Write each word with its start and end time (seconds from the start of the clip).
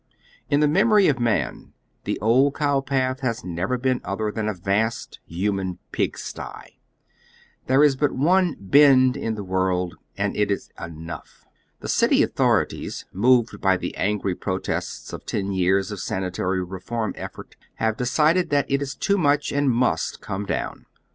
In 0.49 0.61
the 0.61 0.67
memory 0.67 1.07
of 1.09 1.19
man 1.19 1.73
the 2.05 2.19
old 2.21 2.55
cow 2.55 2.81
path 2.81 3.19
has 3.19 3.43
never 3.43 3.77
been 3.77 4.01
other 4.03 4.31
than 4.31 4.47
a 4.49 4.53
vast 4.55 5.19
hnman 5.29 5.77
pig 5.91 6.17
sty. 6.17 6.79
There 7.67 7.83
is 7.83 7.95
but 7.95 8.11
one" 8.11 8.55
Bend" 8.59 9.15
in 9.15 9.35
the 9.35 9.43
world, 9.43 9.97
and 10.17 10.35
it 10.35 10.49
is 10.49 10.71
enough. 10.83 11.45
The 11.81 11.87
city 11.87 12.23
authorities, 12.23 13.05
moved 13.13 13.61
by 13.61 13.77
the 13.77 13.93
angi'y 13.95 14.41
pi 14.41 14.49
otests 14.53 15.13
of 15.13 15.23
ten 15.27 15.51
years 15.51 15.91
of 15.91 15.99
sanitary 15.99 16.63
reform 16.63 17.13
effort, 17.15 17.55
have 17.75 17.95
decided 17.95 18.49
that 18.49 18.71
it 18.71 18.81
is 18.81 18.95
too 18.95 19.19
much 19.19 19.51
and 19.51 19.69
must 19.69 20.19
come 20.19 20.47
down. 20.47 20.87